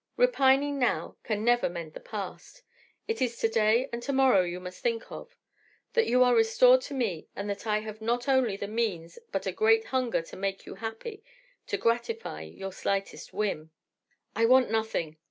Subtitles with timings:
[0.17, 0.79] Repining
[1.21, 2.63] can never mend the past.
[3.07, 5.37] It is to day and to morrow you must think of:
[5.93, 9.45] that you are restored to me, and that I have not only the means but
[9.45, 11.23] a great hunger to make you happy,
[11.67, 13.69] to gratify your slightest whim."
[14.35, 15.17] "I want nothing!"